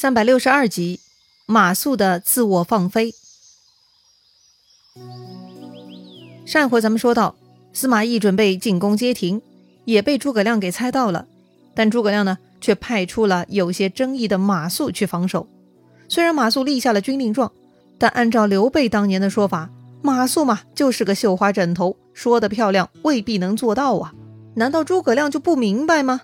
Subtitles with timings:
[0.00, 0.98] 三百六十二集，
[1.44, 3.14] 马谡的自我放飞。
[6.46, 7.36] 上回咱们说到，
[7.74, 9.42] 司马懿准备进攻街亭，
[9.84, 11.26] 也被诸葛亮给猜到了。
[11.74, 15.46] 但诸葛亮呢，却派出了有些争议的马谡去防守。
[16.08, 17.52] 虽然马谡立下了军令状，
[17.98, 19.68] 但按照刘备当年的说法，
[20.00, 24.14] 马谡嘛就是个绣花枕头，说的漂亮未必能做到啊。
[24.54, 26.22] 难道诸葛亮就不明白吗？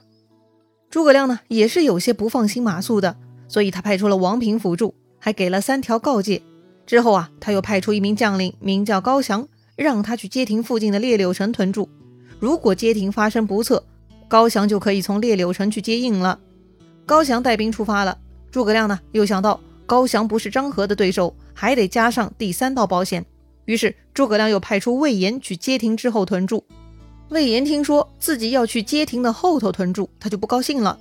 [0.89, 3.19] 诸葛亮呢，也是有些不放心马谡的。
[3.49, 6.43] 所以他派出了王平辅助，还给了三条告诫。
[6.87, 11.89] 之后啊，他又派出一名将领，名叫高翔，让他去街亭附近的列柳城屯驻。
[12.39, 13.85] 如果街亭发生不测，
[14.29, 16.39] 高翔就可以从列柳城去接应了。
[17.05, 18.19] 高翔带兵出发了。
[18.51, 23.25] 诸葛亮呢，又想到高翔不是张合的对手，还得加上第三道保险。
[23.65, 26.65] 于是诸葛亮又派出魏延去街亭之后屯驻。
[27.31, 30.99] 魏延听说自己要去街亭的后头屯驻，他就不高兴了。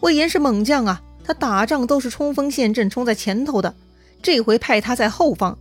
[0.00, 1.02] 魏延是猛将啊。
[1.26, 3.74] 他打仗都是冲锋陷阵，冲在前头的。
[4.22, 5.58] 这回派他在后方，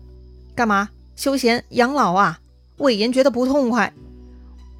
[0.53, 0.89] 干嘛？
[1.15, 2.39] 休闲养老啊？
[2.77, 3.91] 魏延觉得不痛快。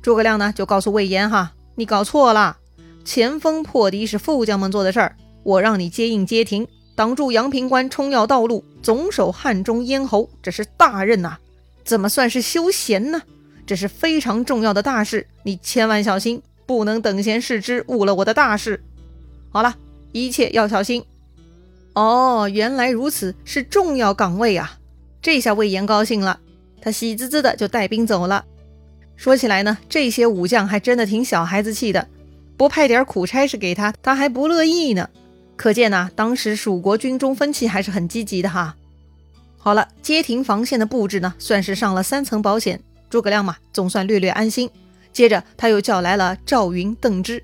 [0.04, 2.58] 诸葛亮呢，就告诉魏延：“哈，你搞错了，
[3.04, 5.16] 前锋破敌是副将们做的事儿。
[5.42, 11.38] 我让你接应街亭，挡住阳平关冲要道路，总守汉中咽喉，这是大任呐！
[11.84, 13.24] 怎么算是休闲呢？
[13.66, 18.84] 这是非常重要的大事，你千万小心，不能等闲视之，误了我的大事。
[19.50, 19.76] 好了。”
[20.16, 21.04] 一切要小心。
[21.94, 24.78] 哦，原来如此，是重要岗位啊！
[25.22, 26.40] 这下魏延高兴了，
[26.82, 28.46] 他喜滋滋的就带兵走了。
[29.18, 32.08] 说起来呢，这些武将还真的挺小孩子气的，
[32.56, 35.10] 不派点苦差事给他，他还不乐意呢。
[35.58, 38.78] 可见呐，当时蜀国军中风气还是很积极的哈。
[39.58, 42.80] 好了，街亭防线的布置呢，算是上了三层保险，
[43.10, 44.70] 诸葛亮嘛，总算略略安心。
[45.12, 47.44] 接着他又叫来了赵云、邓芝。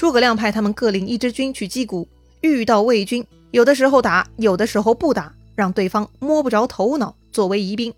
[0.00, 2.08] 诸葛亮派他们各领一支军去击鼓，
[2.40, 7.92] 遇到魏军，有的时候打，有的时候不打，让对方摸不着头脑，作为疑兵。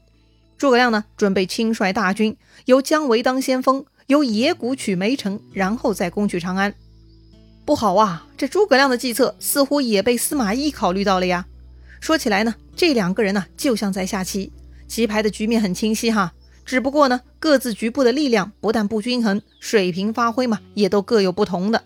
[0.59, 6.75] 诸葛亮呢，准备亲率大军，由姜维当先锋，由野谷取梅城，然后再攻取长安。
[7.65, 11.47] 不好啊，这诸葛亮的计策似乎也被司马懿考虑到了呀。
[12.01, 14.51] 说起来呢，这两个人呢，就像在下棋，
[14.89, 16.33] 棋牌的局面很清晰哈。
[16.65, 21.85] 只不过呢，各自局部的力量不但不均衡，水平发挥嘛，也都各有不同的。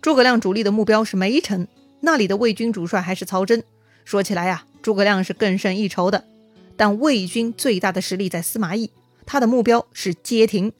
[0.00, 1.66] 诸葛亮主力的目标是梅城，
[2.00, 3.62] 那里的魏军主帅还是曹真。
[4.04, 6.24] 说起来呀，诸葛亮是更胜一筹的。
[6.76, 8.90] 但魏军最大的实力在司马懿，
[9.24, 10.72] 他的目标是街亭。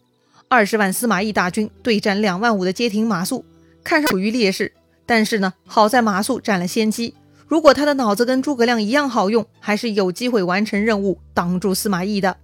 [0.48, 3.42] 二十万司马懿大军对战两万五的街亭马谡，
[3.82, 4.72] 看上处于劣势。
[5.04, 7.14] 但是呢，好在马谡占了先机。
[7.48, 12.36] 如果他的脑子跟诸葛亮一样好用，还是有机会完成任务，挡住司马懿的。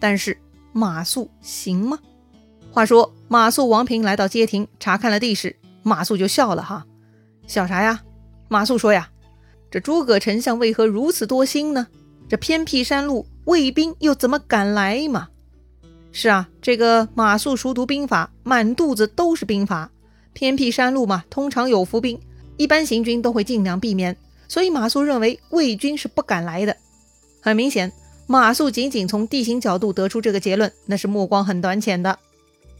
[0.00, 0.38] 但是
[0.72, 1.98] 马谡行吗？
[2.72, 5.54] 话说马谡、王平来到街亭，查看了地势。
[5.84, 6.84] 马谡就笑了哈，
[7.46, 8.02] 笑啥呀？
[8.48, 9.10] 马谡说呀，
[9.70, 11.86] 这诸葛丞相为何如此多心呢？
[12.28, 15.28] 这偏僻山路，魏兵又怎么敢来嘛？
[16.10, 19.90] 是啊，这个马谡熟读兵法，满肚子都是兵法。
[20.32, 22.18] 偏僻山路嘛，通常有伏兵，
[22.56, 24.16] 一般行军都会尽量避免。
[24.48, 26.76] 所以马谡认为魏军是不敢来的。
[27.40, 27.92] 很明显，
[28.26, 32.18] 马谡仅仅从地形角度得出这个结论，那是目光很短浅的。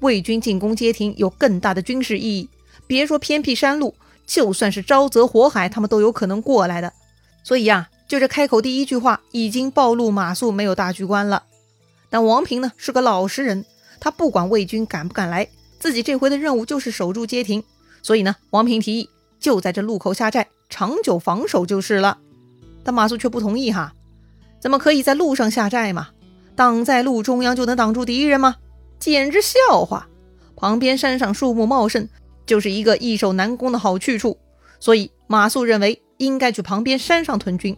[0.00, 2.48] 魏军进攻街亭有更大的军事意义。
[2.86, 3.94] 别说偏僻山路，
[4.26, 6.92] 就算是沼泽火海，他们都有可能过来的。
[7.42, 11.44] 所以呀，就这开口第一句话，已经暴露马谡没有大局观了。
[12.10, 13.64] 但王平呢，是个老实人，
[14.00, 17.62] 他不管魏军敢不敢来，自己这回的任务就是守住街亭。
[18.02, 22.18] 所以呢，王平提议就在这路口下寨，长久防守就是了。
[22.82, 23.94] 但马谡却不同意哈，
[24.60, 26.08] 怎么可以在路上下寨嘛？
[26.54, 28.56] 挡在路中央就能挡住敌人吗？
[29.00, 30.06] 简直笑话！
[30.54, 32.08] 旁边山上树木茂盛。
[32.46, 34.36] 就是一个易守难攻的好去处，
[34.80, 37.76] 所以马谡认为应该去旁边山上屯军。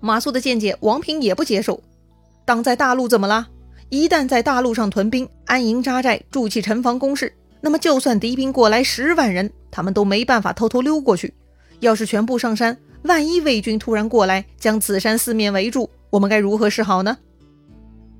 [0.00, 1.82] 马谡的见解，王平也不接受。
[2.44, 3.48] 挡在大路怎么了？
[3.88, 11.32] 一旦在大路上屯兵、安营扎寨、筑起城防工事，那么就算敌兵过来十万人，他们都没办法偷偷溜过去。
[11.80, 17.16] 要是全部上山，万一魏军突然过来，将此山四面围住，我们该如何是好呢？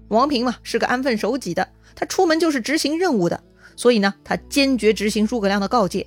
[0.09, 3.43] 王平嘛，是个安分守己的，他出门就是执行任务的。
[3.77, 6.07] 所以呢，他坚决执行诸葛亮的告诫。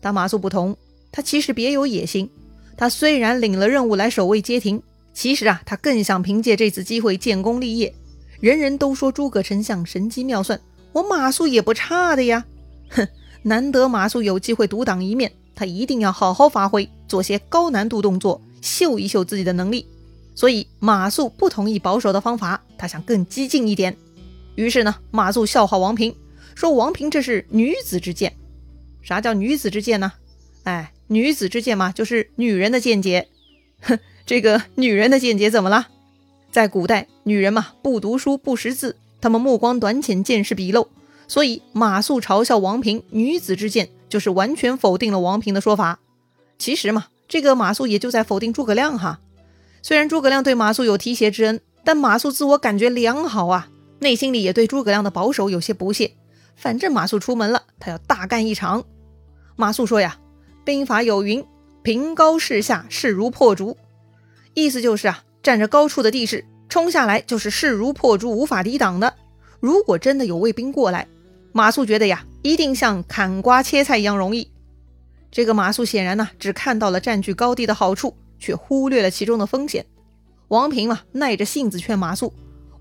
[0.00, 0.76] 但马谡不同，
[1.10, 2.28] 他其实别有野心。
[2.76, 4.82] 他虽然领了任务来守卫街亭，
[5.12, 7.94] 其实啊，他更想凭借这次机会建功立业。
[8.40, 10.60] 人人都说诸葛丞相神机妙算，
[10.92, 12.44] 我马谡也不差的呀。
[12.90, 13.06] 哼，
[13.42, 19.86] 难得马谡有机会独当一面，他一定要好好发挥，做些高难度动作，秀一秀自己的能力。
[20.34, 23.96] 所以马谡不同意保守的方法，他想更激进一点。
[24.54, 26.12] 于是呢，马谡笑话王平。
[26.54, 28.36] 说王平这是女子之见，
[29.02, 30.12] 啥叫女子之见呢？
[30.64, 33.28] 哎，女子之见嘛，就是女人的见解。
[33.80, 35.88] 哼，这个女人的见解怎么了？
[36.50, 40.88] 在古代，女人嘛，不读书不识字，她们目光短浅，见识鄙陋，
[41.26, 45.98] 所以马谡嘲笑王平女子之见，就是完全否定了王平的说法。
[46.58, 49.20] 其实嘛，这个马谡也就在否定诸葛亮哈。
[49.82, 53.68] 虽然诸葛亮对马谡有提携之恩，但马谡自我感觉良好啊，
[53.98, 56.12] 内心里也对诸葛亮的保守有些不屑。
[56.56, 58.84] 反正马谡出门了，他要大干一场。
[59.56, 60.18] 马谡说呀，
[60.64, 61.44] 兵法有云
[61.82, 63.76] ：“凭高势下，势如破竹。”
[64.54, 69.14] 意思就是啊，占着高处的地势冲下来就是势如破竹，无法抵挡的。
[69.60, 71.06] 如果真的有卫兵过来，
[71.52, 74.50] 马谡觉得呀，一定像砍瓜切菜一样容易。
[75.30, 79.84] 这个马谡显然呢，只看到了占据高地的好处，却忽略了其中的风险。
[80.48, 82.30] 王平嘛，耐着性子劝马谡。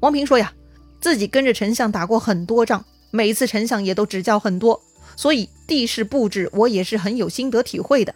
[0.02, 0.54] 王平说呀，
[1.00, 4.82] 自己跟着丞相打过很多仗，每次丞相也都指教很多。
[5.16, 8.16] 所以地势布置我也是很有心得体会的。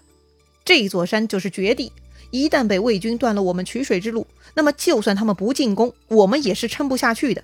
[0.63, 1.91] 这座山就是绝地，
[2.31, 4.25] 一旦被魏军断了我们取水之路，
[4.55, 7.43] 那么就算他们不进攻，我们也是撑不下去的。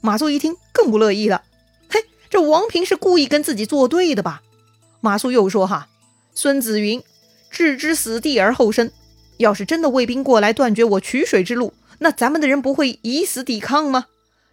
[0.00, 1.42] 马谡一听更不乐意了，
[1.90, 4.42] 嘿，这王平是故意跟自己作对的吧？
[5.00, 5.88] 马谡又说：“哈，
[6.32, 7.02] 孙子云，
[7.50, 8.90] 置之死地而后生。
[9.36, 14.06] 要是真的卫兵过来断绝我取水之路，那咱们的人不会以死抵抗吗？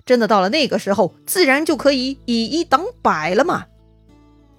[0.05, 3.65] 真的到了那个时候，自然就可以以一挡百了嘛。”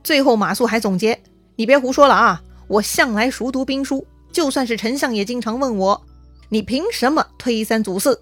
[0.03, 1.21] 最后，马谡还总结
[1.57, 2.43] ：“你别胡说了啊！
[2.69, 6.05] 我向来熟读兵书，就算是丞相也经常问我，
[6.49, 8.21] 你凭什么推三阻四？”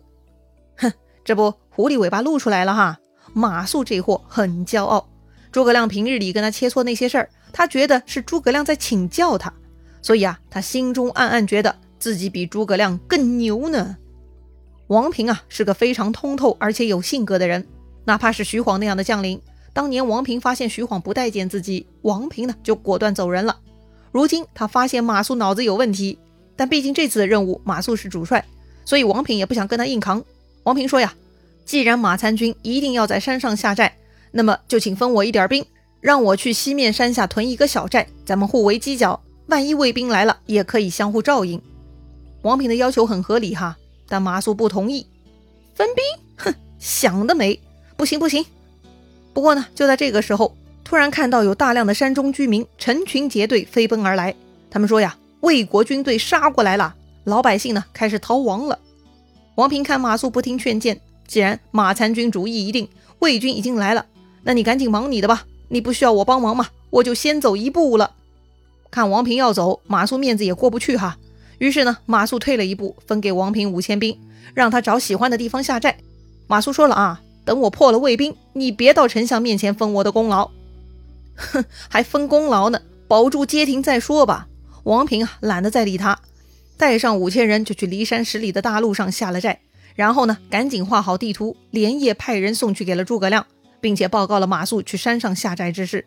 [0.76, 0.93] 哼，
[1.25, 2.99] 这不狐狸尾巴露出来了哈！
[3.32, 5.09] 马谡这货很骄傲。
[5.50, 9.53] 诸葛亮平日里跟他切磋那些事儿，他觉得是诸葛亮在请教他，
[10.03, 13.97] 所以啊，他心中暗暗觉得自己比诸葛亮更牛呢。
[14.88, 17.66] 王平啊，是个非常通透而且有性格的人，
[18.04, 19.40] 哪怕是徐晃那样的将领。
[19.72, 23.58] 当年王平发现徐晃不待见自己，王平呢就果断走人了。
[24.12, 26.19] 如今他发现马谡脑子有问题，
[26.54, 28.44] 但毕竟这次的任务马谡是主帅，
[28.84, 30.22] 所以王平也不想跟他硬扛。
[30.62, 31.12] 王平说呀
[31.64, 33.96] ：“既然马参军一定要在山上下寨，
[34.30, 35.64] 那么就请分我一点兵，
[36.00, 41.60] 让我去西面山下屯一个小寨，咱们互为犄角，万一卫兵来了，也可以相互照应。”
[42.42, 43.76] 王平的要求很合理哈，
[44.08, 45.06] 但马谡不同意。
[45.74, 46.04] 分兵？
[46.36, 47.58] 哼，想得美！
[47.96, 48.44] 不行不行。
[49.32, 54.34] 不过呢，就在这个时候，突然看到有大量的山中居民成群结队飞奔而来。
[54.70, 58.78] 他们说呀，魏国军队杀过来了，老百姓呢开始逃亡了。
[59.56, 62.88] 王平看马谡不听劝谏，既然马参军主意已定，
[63.20, 64.06] 魏军已经来了，
[64.42, 66.68] 那你赶紧忙你的吧，你不需要我帮忙吗？
[66.90, 68.12] 我就先走一步了。
[68.90, 71.18] 看王平要走，马谡面子也过不去哈。
[71.58, 74.18] 于是呢，马谡退了一步，分给王平五千兵，
[74.54, 75.96] 让他找喜欢的地方下寨。
[76.46, 77.20] 马谡说了啊。
[77.46, 80.50] 等我破了魏兵，你别到丞相面前分我的功劳。
[81.36, 82.80] 哼，还分功劳呢？
[83.06, 84.48] 保住街亭再说吧。
[84.84, 86.18] 王平啊，懒得再理他，
[86.78, 89.60] 带上五千人就去骊山十里的大路上下了寨。
[89.94, 93.46] 然后呢，赶紧画好地图，连夜派人送去给了诸葛亮，
[93.82, 96.06] 并且报告了马谡去山上下寨之事。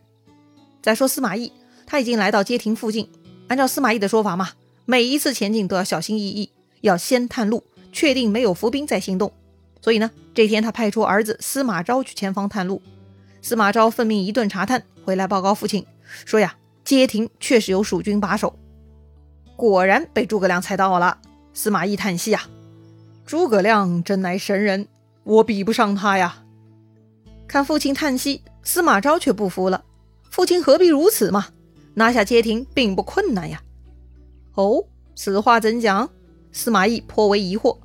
[0.81, 1.51] 再说司马懿，
[1.85, 3.07] 他已经来到街亭附近。
[3.47, 4.49] 按照司马懿的说法嘛，
[4.89, 6.49] 每一次前进都要小心翼翼，
[6.79, 7.61] 要先探路，
[7.91, 9.33] 确定没有伏兵再行动。
[9.81, 12.81] 所以呢，这天他派出儿子司马昭去前方探路。
[13.41, 15.85] 司马昭奉命一顿查探，回来报告父亲
[16.23, 16.55] 说呀，
[16.85, 18.57] 街亭确实有蜀军把守。
[19.57, 21.17] 果然被诸葛亮猜到了。
[21.53, 22.43] 司马懿叹息呀，
[23.25, 24.87] 诸葛亮真乃神人，
[25.25, 26.45] 我比不上他呀。
[27.45, 29.83] 看父亲叹息，司马昭却不服了。
[30.29, 31.47] 父亲何必如此嘛？
[31.95, 33.61] 拿下街亭并不困难呀。
[34.57, 34.83] 哦，
[35.15, 36.09] 此话怎讲？
[36.51, 37.77] 司马懿颇为疑惑。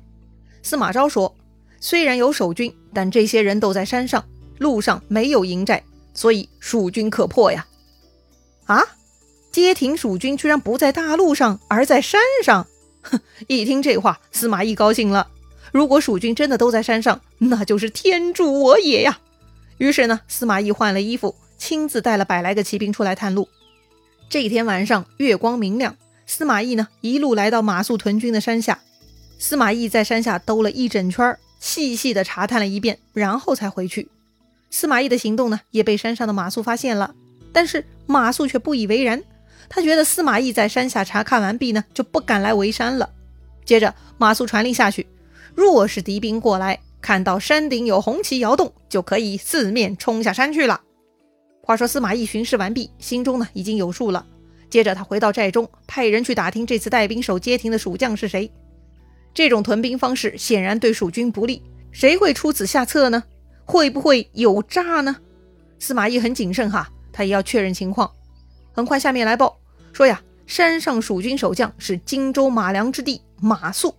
[0.61, 1.33] 司马昭说。
[1.79, 4.23] 虽然有守军，但这些人都在山上，
[4.57, 7.67] 路上没有营寨，所以蜀军可破呀！
[8.67, 8.81] 啊，
[9.51, 12.65] 街亭蜀军居然不在大路上，而在山上！
[13.01, 15.27] 哼，一听这话，司马懿高兴了。
[15.73, 19.19] 如果蜀军真的都在山上，那就是天助我也呀！
[19.77, 23.49] 于是呢，司马懿换了衣服，亲自带了百来个骑兵出来探路。
[24.29, 28.79] 这天晚上，月光明亮，司马懿呢一路来到马谡屯军的山下。
[29.37, 31.37] 司马懿在山下兜了一整圈。
[31.59, 34.09] 细细的查探了一遍，然后才回去。
[34.69, 37.15] 司马懿的行动呢，也被山上的马谡发现了，
[37.53, 39.23] 但是马谡却不以为然。
[39.69, 43.09] 他觉得司马懿在山下查看完毕呢，就不敢来围山了。
[43.63, 45.07] 接着，马谡传令下去，
[45.55, 50.81] 若是敌兵过来，看到山顶有红旗摇动，就可以四面冲下山去了。
[51.61, 54.25] 话说司马懿巡视完毕，心中呢已经有数了。
[54.73, 58.51] 接着他回到寨中，派人去打听这次带兵守街亭的蜀将是谁。
[59.31, 61.61] 这种屯兵方式显然对蜀军不利，
[61.91, 63.23] 谁会出此下策呢？
[63.65, 65.17] 会不会有诈呢？
[65.77, 68.11] 司马懿很谨慎哈，他也要确认情况。
[68.71, 69.59] 很快，下面来报
[69.91, 73.93] 说呀，山上蜀军守将是荆州马良之弟马谡。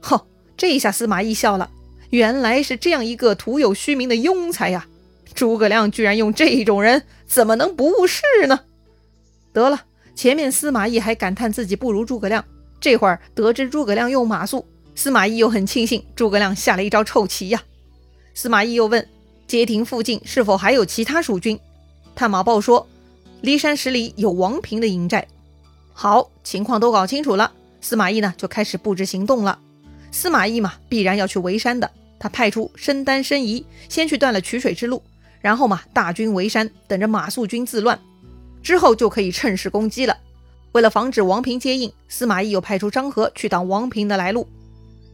[0.00, 0.26] 吼，
[0.56, 1.70] 这下司马懿笑了，
[2.08, 4.86] 原来是这样一个徒有虚名的庸才呀！
[5.34, 8.60] 诸葛亮居然用这种人，怎么能不误事呢？
[9.52, 9.82] 得了，
[10.20, 12.44] 前面司马懿还感叹自己不如诸葛亮，
[12.78, 14.62] 这会儿得知诸葛亮用马谡，
[14.94, 17.62] 司马懿又很庆幸诸葛亮下了一招臭棋呀。
[18.34, 19.08] 司马懿又问
[19.46, 21.58] 街亭附近是否还有其他蜀军，
[22.14, 22.86] 探马报说
[23.42, 25.26] 骊山十里有王平的营寨。
[25.94, 27.50] 好，情况都搞清楚了，
[27.80, 29.58] 司马懿呢就开始布置行动了。
[30.12, 35.02] 司马懿嘛，必然要去围山的，他派出申丹、申仪先去断了取水之路。
[35.40, 37.98] 然后嘛，大军围山，等着马谡军自乱，
[38.62, 40.16] 之后就可以趁势攻击了。
[40.72, 44.48] 为了防止王平接应，司马懿又派出张合去挡王平的来路。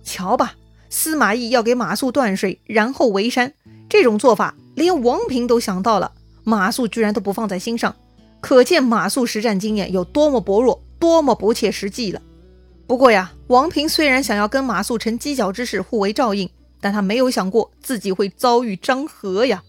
[0.03, 0.55] 瞧吧，
[0.91, 3.53] 司马懿要给马谡断水，然后围山，
[3.89, 6.13] 这种做法连王平都想到了，
[6.45, 7.97] 马谡居然都不放在心上，
[8.41, 12.21] 可见马谡实战经验有多么薄弱，多么不切实际了。
[12.87, 16.49] 不过呀，王平虽然想要跟马谡成犄角之势，互为照应，
[16.81, 19.63] 但他没有想过自己会遭遇张合呀。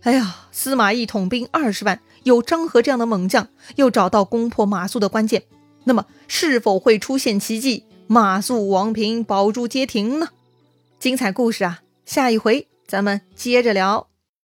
[0.00, 5.44] 哎呀，司马懿统兵二十万，有张合这样的猛将，又找到攻破马谡的关键，
[5.84, 10.28] 那么是否会出现奇迹，马谡王平保住街亭呢？
[10.98, 14.09] 精彩故事啊，下一回咱们接着聊。